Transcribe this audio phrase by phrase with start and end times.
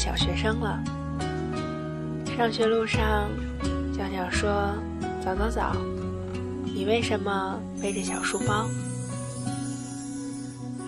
[0.00, 0.82] 小学生了。
[2.34, 3.28] 上学路上，
[3.92, 4.74] 娇娇说
[5.22, 5.76] ：“早早早，
[6.64, 8.66] 你为什么背着小书包？”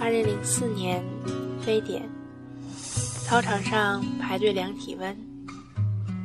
[0.01, 1.05] 二零零四年，
[1.61, 2.09] 非典，
[3.27, 5.15] 操场上排队量体温，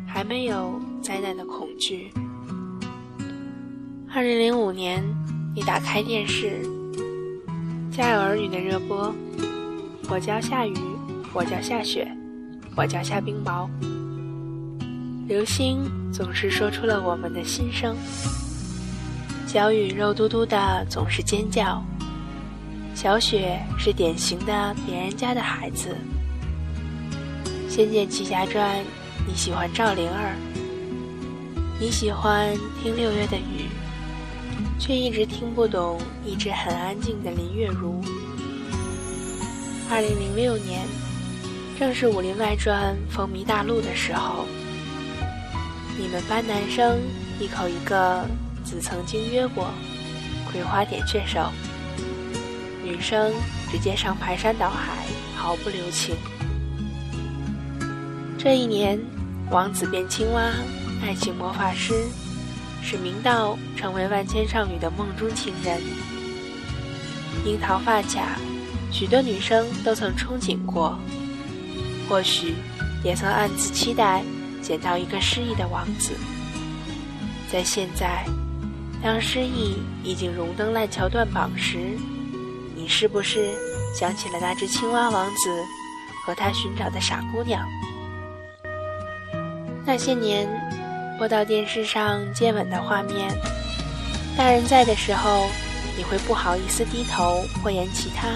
[0.08, 2.10] 还没有灾难的恐惧。
[4.16, 5.04] 二零零五年，
[5.54, 6.62] 你打开电视，
[7.94, 9.14] 《家有儿女》的热播，
[10.10, 10.74] 我叫下雨，
[11.34, 12.10] 我叫下雪，
[12.78, 13.68] 我叫夏冰雹。
[15.28, 17.98] 流星总是说出了我们的心声，
[19.48, 21.84] 小雨肉嘟嘟的总是尖叫。
[22.94, 25.90] 小雪是典型的别人家的孩子，
[27.70, 28.80] 《仙剑奇侠传》，
[29.28, 30.36] 你喜欢赵灵儿，
[31.80, 33.66] 你喜欢听六月的雨，
[34.80, 38.02] 却一直听不懂一直很安静的林月如。
[39.90, 40.86] 二零零六年，
[41.80, 44.48] 正是《武林外传》风靡大陆的时候，
[45.96, 46.98] 你们班男生
[47.40, 48.26] 一口一个
[48.64, 49.70] 子曾经约过，
[50.52, 51.52] 葵花点穴手。
[52.84, 53.32] 女生
[53.72, 55.06] 直接上排山倒海，
[55.36, 56.16] 毫不留情。
[58.40, 59.00] 这一年，
[59.52, 60.42] 王子变青蛙，
[61.04, 61.94] 爱情魔法师，
[62.82, 65.80] 使明道成为万千少女的梦中情人。
[67.46, 68.40] 樱桃发卡，
[68.92, 70.98] 许多女生都曾憧憬过，
[72.08, 72.56] 或许
[73.04, 74.24] 也曾暗自期待
[74.62, 76.14] 捡到一个失意的王子。
[77.52, 78.26] 在现在，
[79.02, 81.78] 当失意已经荣登烂桥断榜时。
[82.76, 83.54] 你是不是
[83.94, 85.50] 想起了那只青蛙王子
[86.24, 87.66] 和他寻找的傻姑娘？
[89.86, 90.48] 那些年，
[91.18, 93.34] 播到电视上接吻的画面，
[94.38, 95.48] 大人在的时候，
[95.98, 98.28] 你会不好意思低头或言其他，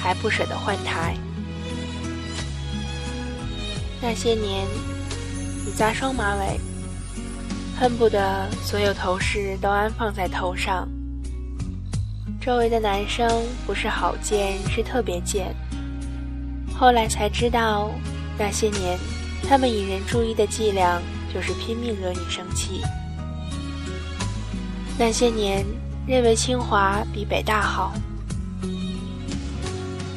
[0.00, 1.14] 还不舍得换台。
[4.04, 4.66] 那些年，
[5.64, 6.60] 你扎双马尾，
[7.78, 10.88] 恨不得所有头饰都安放在头上。
[12.40, 15.54] 周围的男生不是好贱，是特别贱。
[16.76, 17.92] 后来才知道，
[18.36, 18.98] 那些年
[19.48, 21.00] 他们引人注意的伎俩
[21.32, 22.82] 就是拼命惹你生气。
[24.98, 25.64] 那些年
[26.08, 27.92] 认为清华比北大好。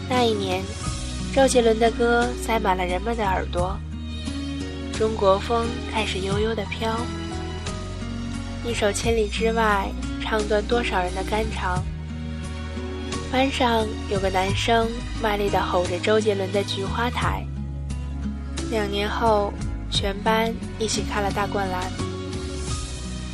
[0.10, 0.64] 那一年，
[1.36, 3.78] 周杰伦的歌塞满了人们的耳朵，
[4.98, 6.96] 中国风开始悠悠的飘。
[8.64, 9.92] 一首《千里之外》，
[10.24, 11.84] 唱断多少人的肝肠。
[13.30, 14.88] 班上有个男生
[15.22, 17.46] 卖力的吼着周杰伦的《菊花台》。
[18.72, 19.52] 两年后，
[19.92, 21.84] 全班一起看了大灌篮。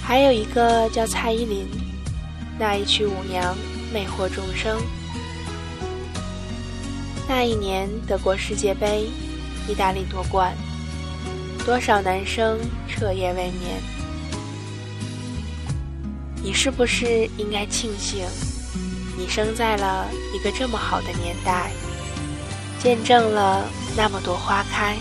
[0.01, 1.67] 还有一个叫蔡依林，
[2.57, 3.56] 那一曲《舞娘》
[3.94, 4.81] 魅惑众生。
[7.34, 9.09] 那一年德国世界杯，
[9.66, 10.53] 意大利夺冠，
[11.66, 12.59] 多少男生
[12.90, 13.81] 彻夜未眠。
[16.44, 18.28] 你是不是应该庆幸？
[19.18, 21.72] 你生在了一个这么好的年代，
[22.80, 23.66] 见证了
[23.96, 24.97] 那么多花开。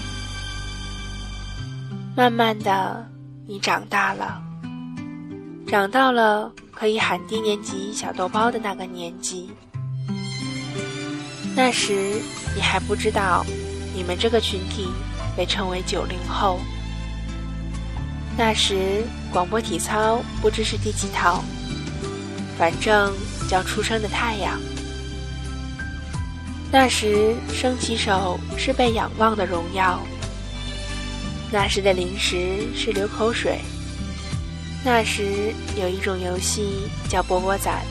[2.15, 3.05] 慢慢的，
[3.45, 4.41] 你长大了，
[5.67, 9.51] 长到了可以喊低年级小豆包的那个年纪。
[11.63, 12.23] 那时
[12.57, 13.45] 你还不知道，
[13.95, 14.89] 你们这个群体
[15.37, 16.59] 被称为九零后。
[18.35, 21.45] 那时广播体操不知是第几套，
[22.59, 23.13] 反正。
[23.47, 24.61] 叫出生的太阳。
[26.71, 30.01] 那时升旗手是被仰望的荣耀。
[31.51, 33.59] 那时的零食是流口水。
[34.85, 37.85] 那时有一种游戏叫波波攒。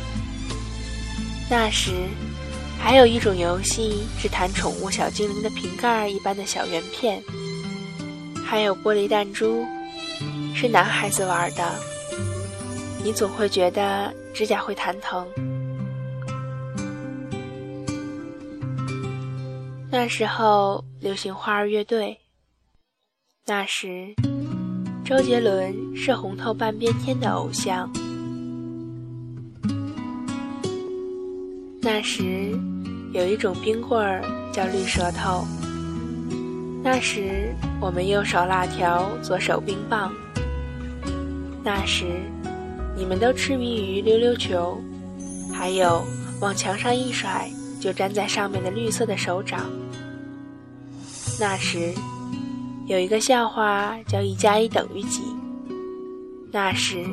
[1.50, 1.92] 那时
[2.82, 7.22] 还有一种游戏是弹宠物小精灵的瓶盖一般的小圆片。
[8.44, 9.64] 还有玻璃弹珠，
[10.56, 11.76] 是男孩子玩的。
[13.04, 15.28] 你总会觉得指甲会弹疼。
[19.92, 22.18] 那时候流行花儿乐队。
[23.46, 24.16] 那时，
[25.06, 27.92] 周杰伦是红透半边天的偶像。
[31.82, 32.52] 那时，
[33.14, 34.22] 有一种冰棍儿
[34.52, 35.46] 叫绿舌头。
[36.84, 40.14] 那时，我们右手辣条，左手冰棒。
[41.64, 42.06] 那时，
[42.98, 44.78] 你们都痴迷于溜溜球，
[45.54, 46.04] 还有
[46.42, 47.50] 往墙上一甩。
[47.80, 49.70] 就粘在上面的绿色的手掌。
[51.40, 51.94] 那时，
[52.88, 55.22] 有一个笑话叫“一加一等于几”。
[56.52, 57.06] 那时，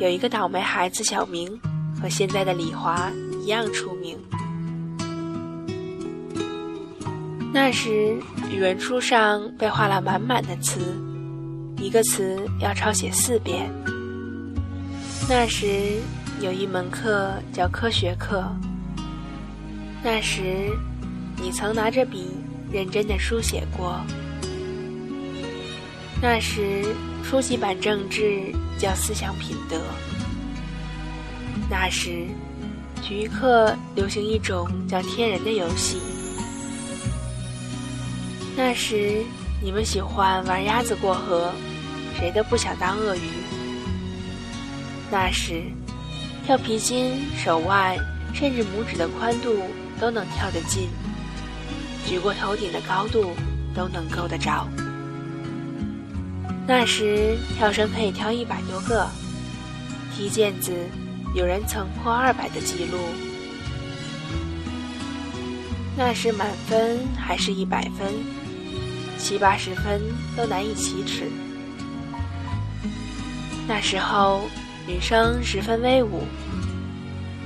[0.00, 1.60] 有一个倒霉孩子小明，
[2.00, 3.12] 和现在的李华
[3.42, 4.16] 一样出名。
[7.52, 8.16] 那时
[8.50, 10.80] 语文书上被画了满满的词，
[11.76, 13.68] 一个词要抄写四遍。
[15.28, 16.00] 那时
[16.40, 18.44] 有一门课叫科学课。
[20.04, 20.70] 那时
[21.36, 22.28] 你曾拿着笔
[22.72, 24.00] 认真的书写过。
[26.22, 26.84] 那时
[27.24, 28.40] 初级版政治
[28.78, 29.76] 叫思想品德。
[31.68, 32.26] 那时
[33.02, 36.00] 体育课流行一种叫天人的游戏。
[38.56, 39.24] 那时，
[39.60, 41.52] 你们喜欢玩鸭子过河，
[42.16, 43.20] 谁都不想当鳄鱼。
[45.10, 45.64] 那时，
[46.46, 47.98] 跳皮筋，手腕
[48.32, 49.64] 甚至拇指的宽度
[50.00, 50.88] 都能跳得近，
[52.06, 53.32] 举过头顶的高度
[53.74, 54.68] 都能够得着。
[56.68, 59.08] 那时，跳绳可以跳一百多个，
[60.14, 60.72] 踢毽子
[61.34, 62.98] 有人曾破二百的记录。
[65.96, 68.08] 那时，满分还是一百分。
[69.18, 70.00] 七八十分
[70.36, 71.30] 都难以启齿。
[73.68, 74.40] 那时候，
[74.86, 76.24] 女生十分威武，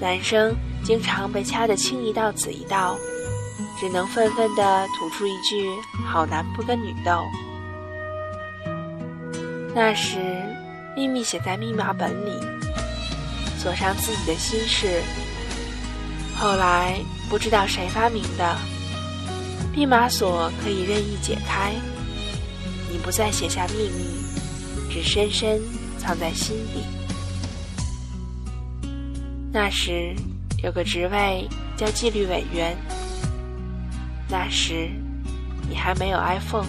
[0.00, 2.96] 男生经常被掐得青一道紫一道，
[3.78, 5.68] 只能愤愤地吐出一句
[6.06, 7.22] “好男不跟女斗”。
[9.74, 10.16] 那时，
[10.96, 12.32] 秘密写在密码本里，
[13.66, 15.02] 锁上自己的心事。
[16.36, 18.56] 后来，不知道谁发明的。
[19.74, 21.72] 密码锁可以任意解开，
[22.88, 24.04] 你不再写下秘密，
[24.88, 25.60] 只深深
[25.98, 26.84] 藏在心底。
[29.52, 30.14] 那时
[30.62, 32.76] 有个职位叫纪律委员。
[34.28, 34.88] 那时
[35.68, 36.68] 你还没有 iPhone。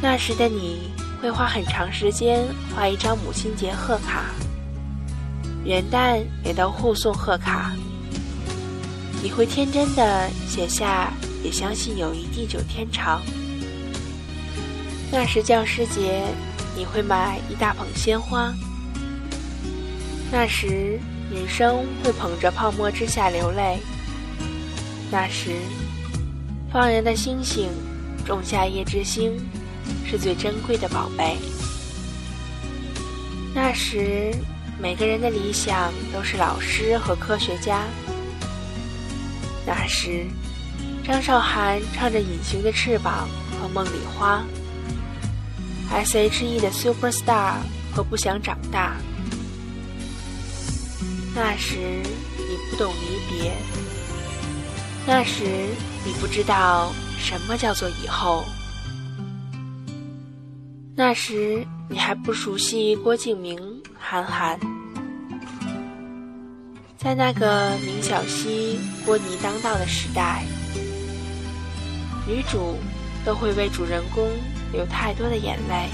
[0.00, 0.90] 那时的你
[1.22, 4.24] 会花很长时间画一张母亲节贺卡，
[5.64, 7.72] 元旦也都互送贺卡。
[9.22, 11.12] 你会天真的写下，
[11.44, 13.22] 也相信友谊地久天长。
[15.12, 16.24] 那时教师节，
[16.76, 18.52] 你会买一大捧鲜花。
[20.32, 20.98] 那时
[21.30, 23.78] 女生会捧着泡沫之下流泪。
[25.08, 25.52] 那时
[26.72, 27.68] 放人的星星，
[28.26, 29.40] 种下夜之星，
[30.04, 31.38] 是最珍贵的宝贝。
[33.54, 34.34] 那时
[34.80, 37.84] 每个人的理想都是老师和科学家。
[39.66, 40.26] 那时，
[41.04, 43.28] 张韶涵唱着《隐形的翅膀》
[43.60, 44.44] 和《梦里花》
[45.94, 47.54] ，S.H.E 的《Superstar》
[47.94, 48.96] 和《不想长大》。
[51.34, 51.76] 那时
[52.36, 53.52] 你不懂离别，
[55.06, 55.44] 那时
[56.04, 58.44] 你不知道什么叫做以后，
[60.94, 63.58] 那时你还不熟悉郭敬明、
[63.98, 64.60] 韩寒。
[66.98, 70.44] 在那个明晓溪、郭泥当道的时代，
[72.26, 72.76] 女主
[73.24, 74.28] 都会为主人公
[74.70, 75.88] 流太多的眼泪，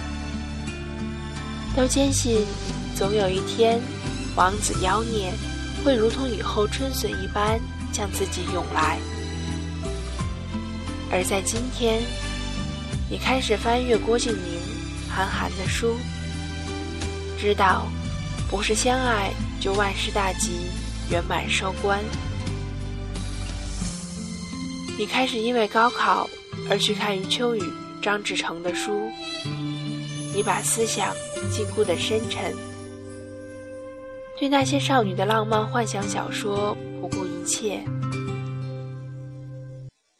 [1.76, 2.44] 都坚信
[2.96, 3.80] 总有一天，
[4.34, 5.32] 王子妖孽
[5.84, 7.58] 会如同雨后春笋一般
[7.92, 8.98] 向自己涌来。
[11.10, 12.02] 而在今天，
[13.08, 14.60] 你开始翻阅郭敬明、
[15.08, 15.96] 韩寒的书，
[17.38, 17.86] 知道
[18.50, 20.68] 不是相爱就万事大吉。
[21.10, 22.04] 圆满收官。
[24.98, 26.28] 你开始因为高考
[26.68, 27.62] 而去看余秋雨、
[28.02, 29.10] 张志成的书。
[30.34, 31.14] 你把思想
[31.50, 32.54] 禁锢的深沉，
[34.38, 37.82] 对那些少女的浪漫幻想小说不顾一切，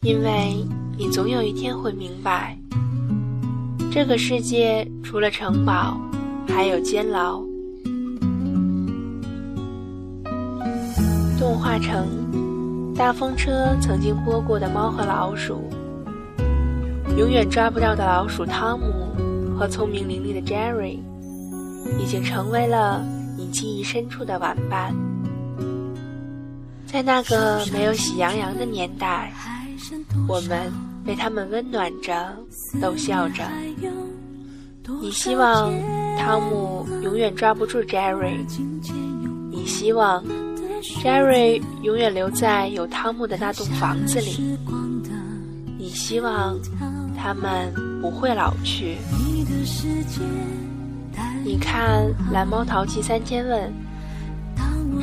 [0.01, 0.65] 因为
[0.97, 2.57] 你总有一天会明白，
[3.91, 5.99] 这个世界除了城堡，
[6.47, 7.43] 还有监牢。
[11.39, 12.07] 动画城，
[12.95, 15.63] 大风车曾经播过的《猫和老鼠》，
[17.17, 20.99] 永远抓不到的老鼠汤姆和聪明伶俐的 Jerry，
[21.99, 23.03] 已经成为了
[23.39, 24.95] 你记忆深处的玩伴。
[26.87, 29.33] 在那个没有喜羊羊的年代，
[30.27, 30.73] 我们
[31.05, 32.37] 被他们温暖着，
[32.81, 33.45] 逗笑着。
[35.01, 35.73] 你希望
[36.17, 38.39] 汤姆永远抓不住 Jerry，
[39.51, 40.25] 你希望。
[41.03, 44.57] Jerry 永远留在有汤姆的那栋房子里。
[45.77, 46.57] 你希望
[47.17, 48.97] 他们不会老去。
[51.45, 53.73] 你看《蓝猫淘气三千问》，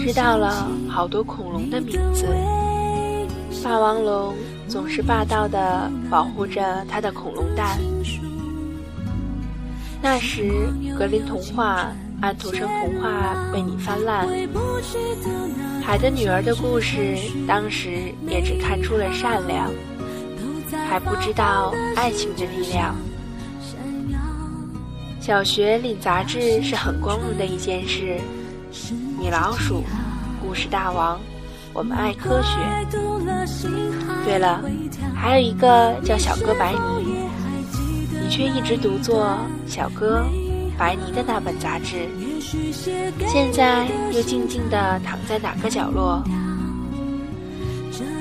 [0.02, 2.26] 知道了好多恐龙的名字。
[3.64, 4.34] 霸王龙
[4.68, 7.78] 总是霸道的保护着他的恐龙蛋。
[10.02, 10.68] 那时
[10.98, 11.92] 格林童话
[12.22, 14.28] 安徒生童话为你翻烂。
[15.84, 17.18] 海的女儿的故事，
[17.48, 19.72] 当时也只看出了善良，
[20.90, 22.96] 还不知道爱情的力量。
[25.20, 28.20] 小学领杂志是很光荣的一件事。
[29.18, 29.84] 米老鼠，
[30.42, 31.20] 故事大王，
[31.76, 32.58] 我们爱科学。
[34.24, 34.64] 对了，
[35.14, 37.28] 还有一个叫小哥白尼，
[38.12, 40.26] 你却一直读作小哥
[40.78, 42.08] 白尼的那本杂志，
[43.28, 46.24] 现在又静静地躺在哪个角落？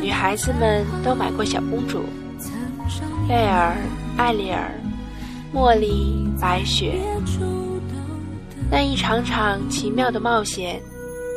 [0.02, 2.04] 女孩子们都买过小公主，
[3.28, 3.76] 贝尔、
[4.16, 4.68] 艾丽尔、
[5.54, 7.00] 茉莉、白雪。
[8.68, 10.82] 那一场场奇妙的冒险，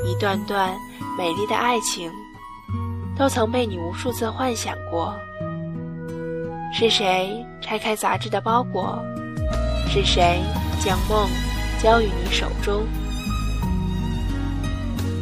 [0.03, 0.73] 一段段
[1.17, 2.11] 美丽的爱情，
[3.17, 5.15] 都曾被你无数次幻想过。
[6.71, 9.03] 是谁拆开杂志的包裹？
[9.89, 10.39] 是谁
[10.79, 11.27] 将梦
[11.81, 12.85] 交予你手中？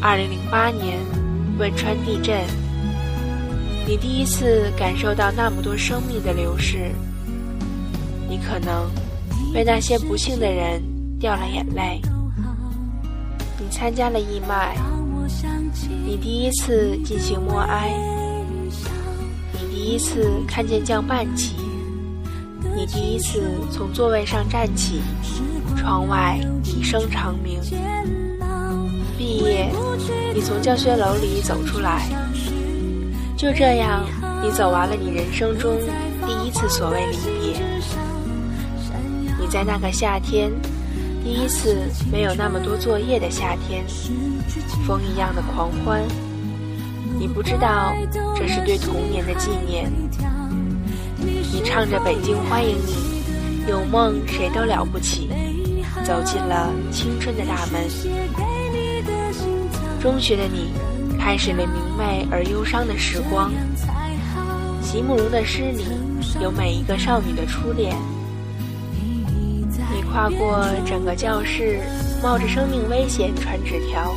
[0.01, 0.99] 二零零八年
[1.57, 2.43] 汶川地震，
[3.87, 6.91] 你第一次感受到那么多生命的流逝，
[8.27, 8.91] 你可能
[9.53, 10.83] 为那些不幸的人。
[11.17, 12.01] 掉了眼泪。
[13.57, 14.75] 你参加了义卖，
[16.05, 17.91] 你第一次进行默哀，
[19.53, 21.55] 你第一次看见降半旗，
[22.75, 23.41] 你第一次
[23.71, 25.01] 从座位上站起，
[25.75, 27.59] 窗外一声长鸣。
[29.17, 29.71] 毕业，
[30.33, 32.07] 你从教学楼里走出来，
[33.35, 34.05] 就这样，
[34.43, 35.75] 你走完了你人生中
[36.27, 37.61] 第一次所谓离别。
[39.39, 40.51] 你在那个夏天。
[41.25, 41.75] 第一次
[42.11, 43.83] 没有那么多作业的夏天，
[44.85, 46.03] 风一样的狂欢。
[47.17, 47.95] 你不知道
[48.35, 49.91] 这是对童年的纪念。
[51.51, 52.93] 你唱着《北京欢迎你》，
[53.67, 55.31] 有梦谁都了不起，
[56.03, 57.89] 走进了青春的大门。
[59.99, 60.73] 中学的你，
[61.17, 63.51] 开始了明媚而忧伤的时光。
[64.79, 65.85] 席慕容的诗里
[66.39, 67.97] 有每一个少女的初恋。
[70.15, 71.77] 跨过整个教室，
[72.23, 74.15] 冒着生命危险传纸条。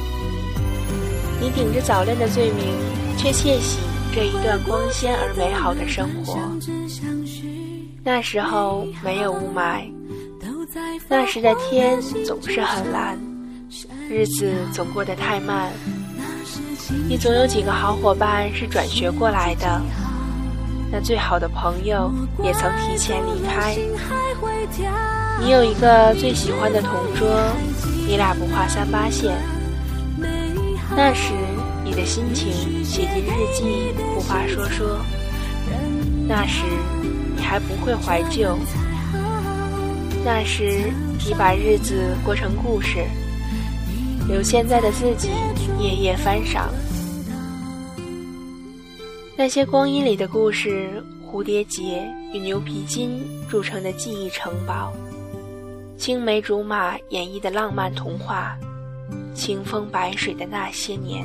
[1.40, 2.67] 你顶着早恋的罪名，
[3.17, 3.81] 却窃喜
[4.14, 6.38] 这一段光鲜而美好的生活。
[8.05, 9.90] 那时候没有雾霾，
[11.09, 13.19] 那时的天总是很蓝，
[14.09, 15.73] 日子总过得太慢。
[17.09, 19.83] 你总有几个好伙伴是转学过来的，
[20.90, 22.11] 那最好的朋友
[22.42, 23.76] 也曾提前离开。
[25.40, 27.28] 你有一个最喜欢的同桌，
[28.07, 29.37] 你俩不画三八线。
[30.97, 31.33] 那时
[31.85, 34.99] 你的心情写进日记，不话说说。
[36.26, 36.64] 那时
[37.37, 38.59] 你还不会怀旧。
[40.25, 40.90] 那时
[41.25, 43.04] 你把日子过成故事，
[44.26, 45.28] 留现在的自己
[45.78, 46.68] 夜夜翻赏。
[49.40, 54.92] 那些光阴里的故事，蝴蝶结与牛皮筋铸成的记忆城堡。
[55.97, 58.59] 青梅竹马演绎的浪漫童话，
[59.37, 61.25] 清风白水的那些年。